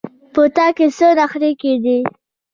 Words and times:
په 0.33 0.41
تا 0.55 0.67
کې 0.75 0.87
څه 0.97 1.07
نخرې 1.19 1.51
کېدې. 1.61 1.97